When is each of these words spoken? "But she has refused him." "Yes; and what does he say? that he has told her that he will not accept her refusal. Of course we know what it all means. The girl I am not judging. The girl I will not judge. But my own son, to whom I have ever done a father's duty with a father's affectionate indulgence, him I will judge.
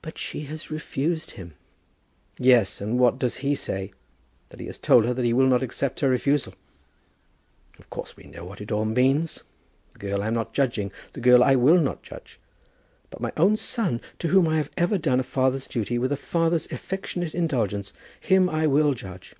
"But 0.00 0.16
she 0.16 0.44
has 0.44 0.70
refused 0.70 1.32
him." 1.32 1.52
"Yes; 2.38 2.80
and 2.80 2.98
what 2.98 3.18
does 3.18 3.36
he 3.44 3.54
say? 3.54 3.92
that 4.48 4.60
he 4.60 4.64
has 4.64 4.78
told 4.78 5.04
her 5.04 5.12
that 5.12 5.26
he 5.26 5.34
will 5.34 5.46
not 5.46 5.62
accept 5.62 6.00
her 6.00 6.08
refusal. 6.08 6.54
Of 7.78 7.90
course 7.90 8.16
we 8.16 8.24
know 8.24 8.46
what 8.46 8.62
it 8.62 8.72
all 8.72 8.86
means. 8.86 9.42
The 9.92 9.98
girl 9.98 10.22
I 10.22 10.28
am 10.28 10.32
not 10.32 10.54
judging. 10.54 10.90
The 11.12 11.20
girl 11.20 11.44
I 11.44 11.56
will 11.56 11.82
not 11.82 12.02
judge. 12.02 12.40
But 13.10 13.20
my 13.20 13.34
own 13.36 13.58
son, 13.58 14.00
to 14.20 14.28
whom 14.28 14.48
I 14.48 14.56
have 14.56 14.70
ever 14.78 14.96
done 14.96 15.20
a 15.20 15.22
father's 15.22 15.66
duty 15.66 15.98
with 15.98 16.12
a 16.12 16.16
father's 16.16 16.72
affectionate 16.72 17.34
indulgence, 17.34 17.92
him 18.22 18.48
I 18.48 18.66
will 18.66 18.94
judge. 18.94 19.34